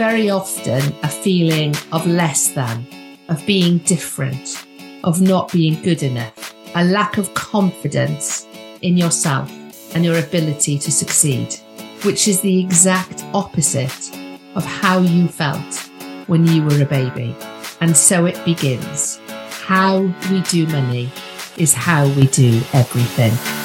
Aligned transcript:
very 0.00 0.30
often 0.30 0.82
a 1.02 1.08
feeling 1.08 1.74
of 1.92 2.06
less 2.06 2.52
than, 2.52 2.86
of 3.28 3.44
being 3.44 3.76
different, 3.80 4.66
of 5.04 5.20
not 5.20 5.52
being 5.52 5.74
good 5.82 6.02
enough, 6.02 6.54
a 6.74 6.82
lack 6.84 7.18
of 7.18 7.34
confidence 7.34 8.46
in 8.80 8.96
yourself 8.96 9.52
and 9.94 10.02
your 10.02 10.18
ability 10.18 10.78
to 10.78 10.90
succeed, 10.90 11.54
which 12.02 12.28
is 12.28 12.40
the 12.40 12.60
exact 12.60 13.22
opposite 13.34 14.10
of 14.54 14.64
how 14.64 15.00
you 15.00 15.28
felt 15.28 15.90
when 16.28 16.46
you 16.46 16.62
were 16.62 16.80
a 16.80 16.86
baby. 16.86 17.36
And 17.82 17.94
so 17.94 18.24
it 18.24 18.42
begins. 18.46 19.20
How 19.66 20.00
we 20.30 20.40
do 20.48 20.66
money 20.68 21.10
is 21.58 21.74
how 21.74 22.08
we 22.14 22.26
do 22.28 22.62
everything. 22.72 23.59